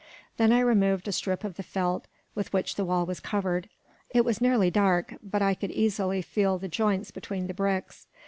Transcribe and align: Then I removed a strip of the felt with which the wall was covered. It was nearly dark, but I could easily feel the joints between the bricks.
Then 0.37 0.51
I 0.51 0.61
removed 0.61 1.07
a 1.07 1.11
strip 1.11 1.43
of 1.43 1.57
the 1.57 1.61
felt 1.61 2.07
with 2.33 2.51
which 2.51 2.73
the 2.73 2.83
wall 2.85 3.05
was 3.05 3.19
covered. 3.19 3.69
It 4.09 4.25
was 4.25 4.41
nearly 4.41 4.71
dark, 4.71 5.13
but 5.21 5.43
I 5.43 5.53
could 5.53 5.69
easily 5.69 6.23
feel 6.23 6.57
the 6.57 6.67
joints 6.67 7.11
between 7.11 7.45
the 7.45 7.53
bricks. 7.53 8.07